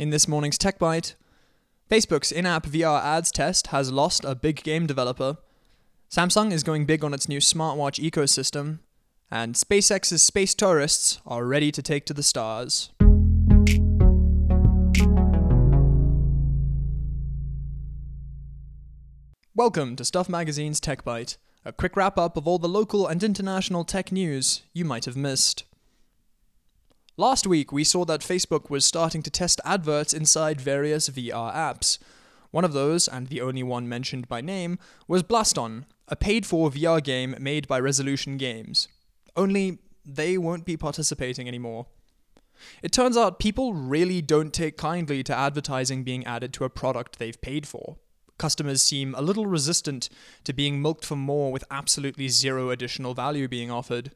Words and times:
In 0.00 0.08
this 0.08 0.26
morning's 0.26 0.56
Tech 0.56 0.78
Bite, 0.78 1.14
Facebook's 1.90 2.32
in 2.32 2.46
app 2.46 2.64
VR 2.64 3.04
ads 3.04 3.30
test 3.30 3.66
has 3.66 3.92
lost 3.92 4.24
a 4.24 4.34
big 4.34 4.62
game 4.62 4.86
developer, 4.86 5.36
Samsung 6.10 6.52
is 6.52 6.62
going 6.62 6.86
big 6.86 7.04
on 7.04 7.12
its 7.12 7.28
new 7.28 7.38
smartwatch 7.38 8.02
ecosystem, 8.02 8.78
and 9.30 9.54
SpaceX's 9.54 10.22
space 10.22 10.54
tourists 10.54 11.20
are 11.26 11.44
ready 11.44 11.70
to 11.70 11.82
take 11.82 12.06
to 12.06 12.14
the 12.14 12.22
stars. 12.22 12.92
Welcome 19.54 19.96
to 19.96 20.04
Stuff 20.06 20.30
Magazine's 20.30 20.80
Tech 20.80 21.04
Bite, 21.04 21.36
a 21.62 21.74
quick 21.74 21.94
wrap 21.94 22.16
up 22.16 22.38
of 22.38 22.48
all 22.48 22.58
the 22.58 22.70
local 22.70 23.06
and 23.06 23.22
international 23.22 23.84
tech 23.84 24.10
news 24.10 24.62
you 24.72 24.86
might 24.86 25.04
have 25.04 25.18
missed. 25.18 25.64
Last 27.20 27.46
week, 27.46 27.70
we 27.70 27.84
saw 27.84 28.06
that 28.06 28.22
Facebook 28.22 28.70
was 28.70 28.82
starting 28.82 29.22
to 29.24 29.30
test 29.30 29.60
adverts 29.62 30.14
inside 30.14 30.58
various 30.58 31.10
VR 31.10 31.54
apps. 31.54 31.98
One 32.50 32.64
of 32.64 32.72
those, 32.72 33.08
and 33.08 33.26
the 33.26 33.42
only 33.42 33.62
one 33.62 33.86
mentioned 33.86 34.26
by 34.26 34.40
name, 34.40 34.78
was 35.06 35.22
Blaston, 35.22 35.84
a 36.08 36.16
paid 36.16 36.46
for 36.46 36.70
VR 36.70 37.04
game 37.04 37.36
made 37.38 37.68
by 37.68 37.78
Resolution 37.78 38.38
Games. 38.38 38.88
Only, 39.36 39.80
they 40.02 40.38
won't 40.38 40.64
be 40.64 40.78
participating 40.78 41.46
anymore. 41.46 41.88
It 42.82 42.90
turns 42.90 43.18
out 43.18 43.38
people 43.38 43.74
really 43.74 44.22
don't 44.22 44.54
take 44.54 44.78
kindly 44.78 45.22
to 45.24 45.36
advertising 45.36 46.04
being 46.04 46.24
added 46.24 46.54
to 46.54 46.64
a 46.64 46.70
product 46.70 47.18
they've 47.18 47.42
paid 47.42 47.68
for. 47.68 47.98
Customers 48.38 48.80
seem 48.80 49.14
a 49.14 49.20
little 49.20 49.44
resistant 49.44 50.08
to 50.44 50.54
being 50.54 50.80
milked 50.80 51.04
for 51.04 51.16
more 51.16 51.52
with 51.52 51.64
absolutely 51.70 52.28
zero 52.28 52.70
additional 52.70 53.12
value 53.12 53.46
being 53.46 53.70
offered. 53.70 54.12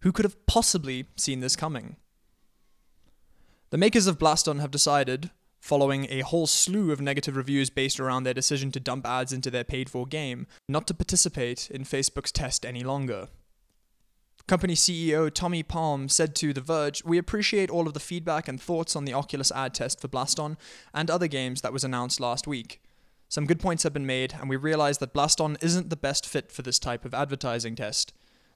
Who 0.00 0.12
could 0.12 0.26
have 0.26 0.44
possibly 0.44 1.06
seen 1.16 1.40
this 1.40 1.56
coming? 1.56 1.96
The 3.72 3.78
makers 3.78 4.06
of 4.06 4.18
Blaston 4.18 4.60
have 4.60 4.70
decided, 4.70 5.30
following 5.58 6.06
a 6.10 6.20
whole 6.20 6.46
slew 6.46 6.92
of 6.92 7.00
negative 7.00 7.36
reviews 7.36 7.70
based 7.70 7.98
around 7.98 8.24
their 8.24 8.34
decision 8.34 8.70
to 8.72 8.78
dump 8.80 9.06
ads 9.06 9.32
into 9.32 9.50
their 9.50 9.64
paid 9.64 9.88
for 9.88 10.04
game, 10.04 10.46
not 10.68 10.86
to 10.88 10.94
participate 10.94 11.70
in 11.70 11.84
Facebook's 11.84 12.30
test 12.30 12.66
any 12.66 12.84
longer. 12.84 13.28
Company 14.46 14.74
CEO 14.74 15.32
Tommy 15.32 15.62
Palm 15.62 16.10
said 16.10 16.34
to 16.34 16.52
The 16.52 16.60
Verge, 16.60 17.02
We 17.02 17.16
appreciate 17.16 17.70
all 17.70 17.86
of 17.86 17.94
the 17.94 17.98
feedback 17.98 18.46
and 18.46 18.60
thoughts 18.60 18.94
on 18.94 19.06
the 19.06 19.14
Oculus 19.14 19.50
ad 19.52 19.72
test 19.72 20.02
for 20.02 20.08
Blaston 20.08 20.58
and 20.92 21.10
other 21.10 21.26
games 21.26 21.62
that 21.62 21.72
was 21.72 21.82
announced 21.82 22.20
last 22.20 22.46
week. 22.46 22.82
Some 23.30 23.46
good 23.46 23.58
points 23.58 23.84
have 23.84 23.94
been 23.94 24.04
made, 24.04 24.34
and 24.38 24.50
we 24.50 24.56
realize 24.56 24.98
that 24.98 25.14
Blaston 25.14 25.56
isn't 25.62 25.88
the 25.88 25.96
best 25.96 26.26
fit 26.26 26.52
for 26.52 26.60
this 26.60 26.78
type 26.78 27.06
of 27.06 27.14
advertising 27.14 27.76
test. 27.76 28.12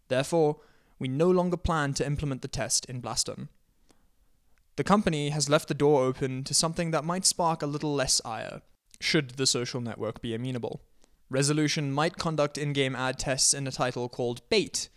Therefore, 0.09 0.59
we 0.99 1.09
no 1.09 1.31
longer 1.31 1.57
plan 1.57 1.95
to 1.95 2.07
implement 2.07 2.43
the 2.43 2.49
test 2.49 2.85
in 2.85 3.01
Blaston. 3.01 3.49
The 4.77 4.85
company 4.85 5.31
has 5.31 5.49
left 5.49 5.69
the 5.69 5.75
door 5.75 6.05
open 6.05 6.45
to 6.45 6.55
something 6.55 6.91
that 6.91 7.05
might 7.05 7.25
spark 7.25 7.63
a 7.63 7.67
little 7.67 7.95
less 7.95 8.21
ire, 8.25 8.61
should 9.01 9.31
the 9.31 9.47
social 9.47 9.81
network 9.81 10.21
be 10.21 10.35
amenable. 10.35 10.83
Resolution 11.31 11.93
might 11.93 12.19
conduct 12.19 12.59
in 12.59 12.73
game 12.73 12.95
ad 12.95 13.19
tests 13.19 13.55
in 13.55 13.67
a 13.67 13.73
title 13.73 14.09
called 14.09 14.47
Bait. 14.51 14.89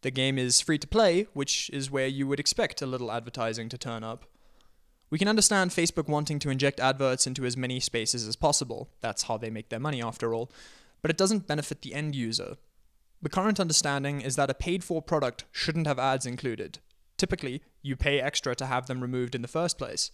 The 0.00 0.10
game 0.10 0.38
is 0.38 0.60
free 0.60 0.78
to 0.78 0.86
play, 0.86 1.26
which 1.34 1.70
is 1.70 1.90
where 1.90 2.06
you 2.06 2.26
would 2.26 2.40
expect 2.40 2.80
a 2.80 2.86
little 2.86 3.12
advertising 3.12 3.68
to 3.68 3.78
turn 3.78 4.02
up. 4.02 4.24
We 5.10 5.18
can 5.18 5.28
understand 5.28 5.70
Facebook 5.70 6.08
wanting 6.08 6.38
to 6.40 6.50
inject 6.50 6.80
adverts 6.80 7.26
into 7.26 7.44
as 7.44 7.56
many 7.56 7.78
spaces 7.78 8.26
as 8.26 8.36
possible. 8.36 8.88
That's 9.00 9.24
how 9.24 9.36
they 9.36 9.50
make 9.50 9.68
their 9.68 9.78
money, 9.78 10.02
after 10.02 10.34
all. 10.34 10.50
But 11.02 11.10
it 11.10 11.16
doesn't 11.16 11.46
benefit 11.46 11.82
the 11.82 11.94
end 11.94 12.16
user. 12.16 12.56
The 13.22 13.28
current 13.28 13.60
understanding 13.60 14.20
is 14.20 14.36
that 14.36 14.50
a 14.50 14.54
paid 14.54 14.82
for 14.82 15.00
product 15.00 15.44
shouldn't 15.52 15.86
have 15.86 15.98
ads 15.98 16.26
included. 16.26 16.78
Typically, 17.16 17.62
you 17.86 17.96
pay 17.96 18.20
extra 18.20 18.54
to 18.56 18.66
have 18.66 18.86
them 18.86 19.00
removed 19.00 19.34
in 19.34 19.42
the 19.42 19.48
first 19.48 19.78
place. 19.78 20.10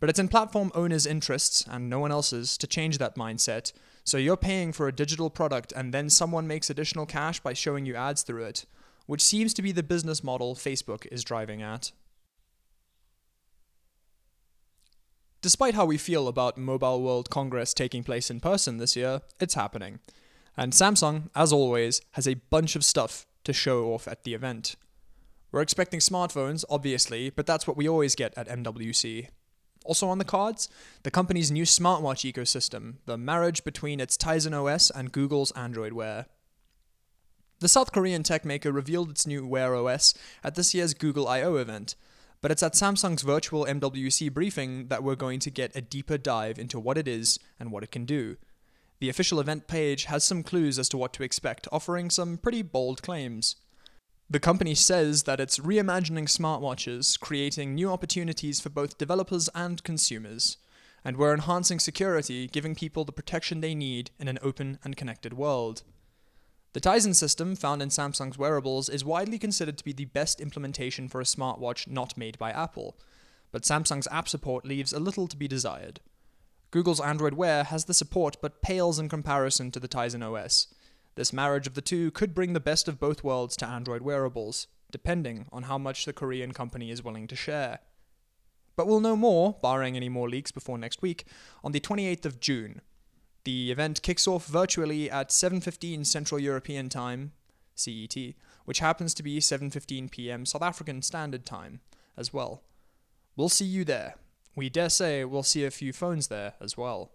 But 0.00 0.10
it's 0.10 0.18
in 0.18 0.28
platform 0.28 0.72
owners' 0.74 1.06
interests, 1.06 1.64
and 1.70 1.88
no 1.88 2.00
one 2.00 2.10
else's, 2.10 2.58
to 2.58 2.66
change 2.66 2.98
that 2.98 3.14
mindset. 3.14 3.72
So 4.02 4.18
you're 4.18 4.36
paying 4.36 4.72
for 4.72 4.88
a 4.88 4.92
digital 4.92 5.30
product, 5.30 5.72
and 5.76 5.94
then 5.94 6.10
someone 6.10 6.48
makes 6.48 6.68
additional 6.68 7.06
cash 7.06 7.38
by 7.38 7.52
showing 7.52 7.86
you 7.86 7.94
ads 7.94 8.22
through 8.22 8.44
it, 8.44 8.66
which 9.06 9.22
seems 9.22 9.54
to 9.54 9.62
be 9.62 9.70
the 9.70 9.84
business 9.84 10.24
model 10.24 10.56
Facebook 10.56 11.06
is 11.12 11.22
driving 11.22 11.62
at. 11.62 11.92
Despite 15.40 15.74
how 15.74 15.84
we 15.84 15.98
feel 15.98 16.26
about 16.26 16.58
Mobile 16.58 17.02
World 17.02 17.30
Congress 17.30 17.72
taking 17.72 18.02
place 18.02 18.30
in 18.30 18.40
person 18.40 18.78
this 18.78 18.96
year, 18.96 19.22
it's 19.40 19.54
happening. 19.54 20.00
And 20.56 20.72
Samsung, 20.72 21.30
as 21.34 21.52
always, 21.52 22.00
has 22.12 22.26
a 22.28 22.34
bunch 22.34 22.76
of 22.76 22.84
stuff 22.84 23.26
to 23.44 23.52
show 23.52 23.92
off 23.92 24.06
at 24.06 24.24
the 24.24 24.34
event. 24.34 24.76
We're 25.52 25.60
expecting 25.60 26.00
smartphones, 26.00 26.64
obviously, 26.70 27.28
but 27.28 27.46
that's 27.46 27.66
what 27.66 27.76
we 27.76 27.86
always 27.86 28.14
get 28.14 28.36
at 28.38 28.48
MWC. 28.48 29.28
Also 29.84 30.08
on 30.08 30.16
the 30.16 30.24
cards, 30.24 30.68
the 31.02 31.10
company's 31.10 31.50
new 31.50 31.64
smartwatch 31.64 32.30
ecosystem, 32.30 32.94
the 33.04 33.18
marriage 33.18 33.62
between 33.62 34.00
its 34.00 34.16
Tizen 34.16 34.54
OS 34.54 34.90
and 34.90 35.12
Google's 35.12 35.50
Android 35.52 35.92
Wear. 35.92 36.26
The 37.60 37.68
South 37.68 37.92
Korean 37.92 38.22
tech 38.22 38.44
maker 38.44 38.72
revealed 38.72 39.10
its 39.10 39.26
new 39.26 39.46
Wear 39.46 39.74
OS 39.74 40.14
at 40.42 40.54
this 40.54 40.72
year's 40.72 40.94
Google 40.94 41.28
I.O. 41.28 41.56
event, 41.56 41.96
but 42.40 42.50
it's 42.50 42.62
at 42.62 42.72
Samsung's 42.72 43.22
virtual 43.22 43.66
MWC 43.66 44.32
briefing 44.32 44.88
that 44.88 45.02
we're 45.02 45.14
going 45.16 45.38
to 45.40 45.50
get 45.50 45.76
a 45.76 45.82
deeper 45.82 46.16
dive 46.16 46.58
into 46.58 46.80
what 46.80 46.96
it 46.96 47.06
is 47.06 47.38
and 47.60 47.70
what 47.70 47.84
it 47.84 47.92
can 47.92 48.04
do. 48.04 48.36
The 49.00 49.08
official 49.08 49.38
event 49.38 49.66
page 49.66 50.04
has 50.04 50.24
some 50.24 50.42
clues 50.42 50.78
as 50.78 50.88
to 50.88 50.96
what 50.96 51.12
to 51.14 51.22
expect, 51.22 51.68
offering 51.70 52.08
some 52.08 52.38
pretty 52.38 52.62
bold 52.62 53.02
claims. 53.02 53.56
The 54.32 54.40
company 54.40 54.74
says 54.74 55.24
that 55.24 55.40
it's 55.40 55.58
reimagining 55.58 56.24
smartwatches, 56.24 57.20
creating 57.20 57.74
new 57.74 57.90
opportunities 57.90 58.62
for 58.62 58.70
both 58.70 58.96
developers 58.96 59.50
and 59.54 59.84
consumers. 59.84 60.56
And 61.04 61.18
we're 61.18 61.34
enhancing 61.34 61.78
security, 61.78 62.46
giving 62.46 62.74
people 62.74 63.04
the 63.04 63.12
protection 63.12 63.60
they 63.60 63.74
need 63.74 64.10
in 64.18 64.28
an 64.28 64.38
open 64.40 64.78
and 64.82 64.96
connected 64.96 65.34
world. 65.34 65.82
The 66.72 66.80
Tizen 66.80 67.14
system, 67.14 67.54
found 67.54 67.82
in 67.82 67.90
Samsung's 67.90 68.38
wearables, 68.38 68.88
is 68.88 69.04
widely 69.04 69.38
considered 69.38 69.76
to 69.76 69.84
be 69.84 69.92
the 69.92 70.06
best 70.06 70.40
implementation 70.40 71.10
for 71.10 71.20
a 71.20 71.24
smartwatch 71.24 71.86
not 71.86 72.16
made 72.16 72.38
by 72.38 72.52
Apple, 72.52 72.96
but 73.50 73.64
Samsung's 73.64 74.08
app 74.10 74.30
support 74.30 74.64
leaves 74.64 74.94
a 74.94 74.98
little 74.98 75.28
to 75.28 75.36
be 75.36 75.46
desired. 75.46 76.00
Google's 76.70 77.02
Android 77.02 77.34
Wear 77.34 77.64
has 77.64 77.84
the 77.84 77.92
support 77.92 78.38
but 78.40 78.62
pales 78.62 78.98
in 78.98 79.10
comparison 79.10 79.70
to 79.72 79.78
the 79.78 79.88
Tizen 79.88 80.22
OS, 80.22 80.68
this 81.14 81.32
marriage 81.32 81.66
of 81.66 81.74
the 81.74 81.82
two 81.82 82.10
could 82.10 82.34
bring 82.34 82.52
the 82.52 82.60
best 82.60 82.88
of 82.88 83.00
both 83.00 83.22
worlds 83.22 83.56
to 83.58 83.66
Android 83.66 84.02
wearables, 84.02 84.66
depending 84.90 85.46
on 85.52 85.64
how 85.64 85.78
much 85.78 86.04
the 86.04 86.12
Korean 86.12 86.52
company 86.52 86.90
is 86.90 87.04
willing 87.04 87.26
to 87.28 87.36
share. 87.36 87.80
But 88.76 88.86
we'll 88.86 89.00
know 89.00 89.16
more, 89.16 89.56
barring 89.60 89.96
any 89.96 90.08
more 90.08 90.28
leaks 90.28 90.50
before 90.50 90.78
next 90.78 91.02
week, 91.02 91.26
on 91.62 91.72
the 91.72 91.80
28th 91.80 92.24
of 92.24 92.40
June. 92.40 92.80
The 93.44 93.70
event 93.70 94.02
kicks 94.02 94.26
off 94.26 94.46
virtually 94.46 95.10
at 95.10 95.30
7:15 95.30 96.06
Central 96.06 96.40
European 96.40 96.88
Time, 96.88 97.32
CET, 97.74 98.16
which 98.64 98.78
happens 98.78 99.14
to 99.14 99.22
be 99.22 99.40
7:15 99.40 100.10
p.m. 100.10 100.46
South 100.46 100.62
African 100.62 101.02
Standard 101.02 101.44
Time 101.44 101.80
as 102.16 102.32
well. 102.32 102.62
We'll 103.36 103.48
see 103.48 103.64
you 103.64 103.84
there. 103.84 104.14
We 104.54 104.68
dare 104.70 104.90
say 104.90 105.24
we'll 105.24 105.42
see 105.42 105.64
a 105.64 105.70
few 105.70 105.92
phones 105.92 106.28
there 106.28 106.54
as 106.60 106.76
well. 106.76 107.12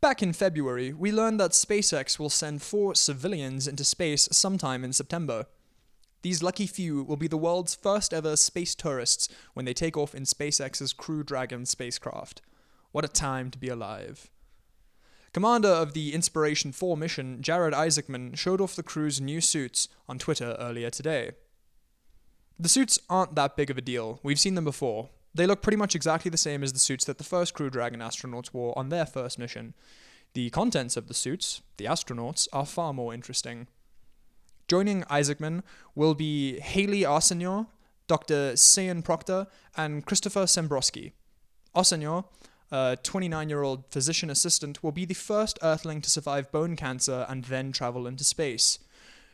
Back 0.00 0.22
in 0.22 0.32
February, 0.32 0.92
we 0.92 1.10
learned 1.10 1.40
that 1.40 1.50
SpaceX 1.50 2.20
will 2.20 2.30
send 2.30 2.62
four 2.62 2.94
civilians 2.94 3.66
into 3.66 3.82
space 3.82 4.28
sometime 4.30 4.84
in 4.84 4.92
September. 4.92 5.46
These 6.22 6.40
lucky 6.40 6.68
few 6.68 7.02
will 7.02 7.16
be 7.16 7.26
the 7.26 7.36
world's 7.36 7.74
first 7.74 8.14
ever 8.14 8.36
space 8.36 8.76
tourists 8.76 9.28
when 9.54 9.64
they 9.64 9.74
take 9.74 9.96
off 9.96 10.14
in 10.14 10.22
SpaceX's 10.22 10.92
Crew 10.92 11.24
Dragon 11.24 11.66
spacecraft. 11.66 12.42
What 12.92 13.04
a 13.04 13.08
time 13.08 13.50
to 13.50 13.58
be 13.58 13.68
alive. 13.68 14.30
Commander 15.32 15.68
of 15.68 15.94
the 15.94 16.14
Inspiration 16.14 16.70
4 16.70 16.96
mission, 16.96 17.42
Jared 17.42 17.74
Isaacman, 17.74 18.36
showed 18.38 18.60
off 18.60 18.76
the 18.76 18.84
crew's 18.84 19.20
new 19.20 19.40
suits 19.40 19.88
on 20.08 20.20
Twitter 20.20 20.56
earlier 20.60 20.90
today. 20.90 21.32
The 22.56 22.68
suits 22.68 23.00
aren't 23.10 23.34
that 23.34 23.56
big 23.56 23.68
of 23.68 23.78
a 23.78 23.82
deal, 23.82 24.20
we've 24.22 24.38
seen 24.38 24.54
them 24.54 24.64
before, 24.64 25.10
they 25.34 25.46
look 25.46 25.62
pretty 25.62 25.76
much 25.76 25.94
exactly 25.94 26.30
the 26.30 26.36
same 26.36 26.62
as 26.62 26.72
the 26.72 26.78
suits 26.78 27.04
that 27.04 27.18
the 27.18 27.24
first 27.24 27.54
Crew 27.54 27.70
Dragon 27.70 28.00
astronauts 28.00 28.52
wore 28.52 28.76
on 28.78 28.88
their 28.88 29.06
first 29.06 29.38
mission. 29.38 29.74
The 30.34 30.50
contents 30.50 30.96
of 30.96 31.08
the 31.08 31.14
suits, 31.14 31.62
the 31.76 31.86
astronauts, 31.86 32.48
are 32.52 32.66
far 32.66 32.92
more 32.92 33.14
interesting. 33.14 33.66
Joining 34.68 35.02
Isaacman 35.04 35.62
will 35.94 36.14
be 36.14 36.60
Hayley 36.60 37.02
Arceneaux, 37.02 37.66
Dr. 38.06 38.56
Sian 38.56 39.02
Proctor, 39.02 39.46
and 39.76 40.04
Christopher 40.04 40.44
Sembroski. 40.44 41.12
Arceneaux, 41.74 42.26
a 42.70 42.98
29 43.02 43.48
year 43.48 43.62
old 43.62 43.84
physician 43.90 44.28
assistant, 44.28 44.82
will 44.82 44.92
be 44.92 45.04
the 45.04 45.14
first 45.14 45.58
Earthling 45.62 46.02
to 46.02 46.10
survive 46.10 46.52
bone 46.52 46.76
cancer 46.76 47.24
and 47.28 47.44
then 47.44 47.72
travel 47.72 48.06
into 48.06 48.24
space. 48.24 48.78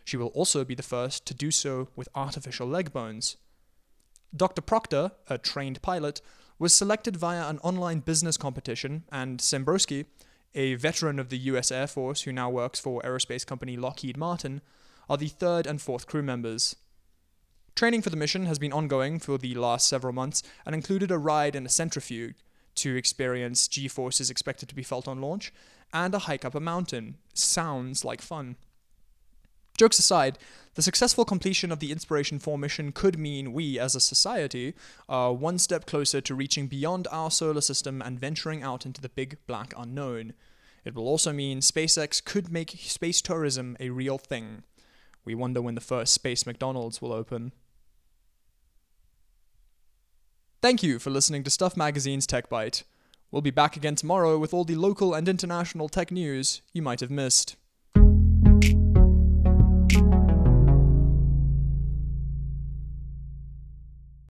She 0.05 0.17
will 0.17 0.29
also 0.29 0.65
be 0.65 0.75
the 0.75 0.83
first 0.83 1.27
to 1.27 1.35
do 1.35 1.51
so 1.51 1.89
with 1.97 2.09
artificial 2.15 2.69
leg 2.69 2.93
bones. 2.93 3.37
Dr. 4.37 4.63
Proctor, 4.63 5.13
a 5.29 5.39
trained 5.39 5.81
pilot, 5.81 6.21
was 6.59 6.75
selected 6.75 7.17
via 7.17 7.49
an 7.49 7.59
online 7.59 8.01
business 8.01 8.37
competition, 8.37 9.05
and 9.13 9.39
Sembroski, 9.39 10.07
a 10.55 10.75
veteran 10.75 11.19
of 11.19 11.29
the 11.29 11.39
US 11.39 11.71
Air 11.71 11.87
Force 11.87 12.23
who 12.23 12.33
now 12.33 12.51
works 12.51 12.81
for 12.81 13.03
aerospace 13.03 13.47
company 13.47 13.77
Lockheed 13.77 14.17
Martin, 14.17 14.61
are 15.09 15.17
the 15.17 15.29
third 15.29 15.67
and 15.67 15.81
fourth 15.81 16.07
crew 16.07 16.23
members. 16.23 16.77
Training 17.77 18.03
for 18.03 18.11
the 18.11 18.17
mission 18.17 18.47
has 18.47 18.59
been 18.59 18.73
ongoing 18.73 19.19
for 19.19 19.37
the 19.37 19.55
last 19.55 19.89
several 19.89 20.13
months 20.13 20.43
and 20.65 20.75
included 20.75 21.11
a 21.11 21.19
ride 21.19 21.57
in 21.57 21.67
a 21.67 21.69
centrifuge 21.69 22.37
to 22.77 22.97
experience 22.97 23.69
G 23.69 23.89
forces 23.89 24.31
expected 24.31 24.69
to 24.69 24.75
be 24.75 24.83
felt 24.83 25.07
on 25.07 25.21
launch, 25.21 25.53
and 25.93 26.15
a 26.15 26.21
hike 26.21 26.45
up 26.45 26.55
a 26.55 26.61
mountain. 26.61 27.17
Sounds 27.35 28.05
like 28.05 28.21
fun. 28.21 28.57
Jokes 29.77 29.99
aside, 29.99 30.39
the 30.75 30.83
successful 30.83 31.25
completion 31.25 31.73
of 31.73 31.81
the 31.81 31.91
Inspiration 31.91 32.39
4 32.39 32.59
mission 32.59 32.93
could 32.93 33.19
mean 33.19 33.53
we, 33.53 33.79
as 33.79 33.95
a 33.95 34.01
society, 34.01 34.75
are 35.09 35.33
one 35.33 35.59
step 35.59 35.87
closer 35.87 36.21
to 36.21 36.35
reaching 36.35 36.67
beyond 36.69 37.09
our 37.11 37.31
solar 37.31 37.61
system 37.61 38.01
and 38.03 38.21
venturing 38.21 38.63
out 38.63 38.87
into 38.87 39.01
the 39.01 39.09
big 39.09 39.39
black 39.47 39.73
unknown. 39.77 40.35
It 40.85 40.95
will 40.95 41.09
also 41.09 41.33
mean 41.33 41.61
SpaceX 41.61 42.25
could 42.25 42.53
make 42.53 42.71
space 42.71 43.21
tourism 43.21 43.77
a 43.81 43.91
real 43.91 44.19
thing. 44.19 44.63
We 45.25 45.35
wonder 45.35 45.63
when 45.63 45.75
the 45.75 45.81
first 45.81 46.13
space 46.13 46.47
McDonald's 46.47 47.01
will 47.01 47.13
open. 47.13 47.53
Thank 50.61 50.83
you 50.83 50.99
for 50.99 51.11
listening 51.11 51.43
to 51.45 51.51
Stuff 51.51 51.77
Magazine's 51.77 52.27
Tech 52.27 52.49
Bite. 52.49 52.85
We'll 53.31 53.43
be 53.43 53.51
back 53.51 53.77
again 53.77 53.97
tomorrow 53.97 54.39
with 54.39 54.55
all 54.55 54.65
the 54.65 54.77
local 54.77 55.15
and 55.15 55.29
international 55.29 55.89
tech 55.89 56.11
news 56.11 56.63
you 56.73 56.83
might 56.83 57.01
have 57.01 57.11
missed. 57.11 57.57